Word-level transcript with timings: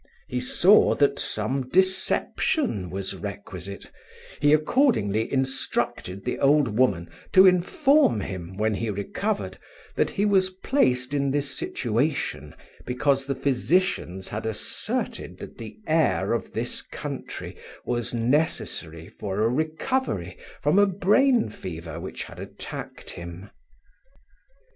He 0.27 0.39
saw 0.39 0.95
that 0.95 1.19
some 1.19 1.69
deception 1.69 2.89
was 2.89 3.13
requisite; 3.13 3.85
he 4.39 4.51
accordingly 4.51 5.31
instructed 5.31 6.25
the 6.25 6.39
old 6.39 6.69
woman 6.75 7.07
to 7.33 7.45
inform 7.45 8.21
him, 8.21 8.57
when 8.57 8.73
he 8.73 8.89
recovered, 8.89 9.59
that 9.95 10.09
he 10.09 10.25
was 10.25 10.49
placed 10.49 11.13
in 11.13 11.29
this 11.29 11.55
situation, 11.55 12.55
because 12.83 13.27
the 13.27 13.35
physicians 13.35 14.27
had 14.29 14.47
asserted 14.47 15.37
that 15.37 15.59
the 15.59 15.77
air 15.85 16.33
of 16.33 16.51
this 16.53 16.81
country 16.81 17.55
was 17.85 18.11
necessary 18.11 19.07
for 19.07 19.41
a 19.41 19.49
recovery 19.49 20.35
from 20.63 20.79
a 20.79 20.87
brain 20.87 21.47
fever 21.47 21.99
which 21.99 22.23
had 22.23 22.39
attacked 22.39 23.11
him. 23.11 23.51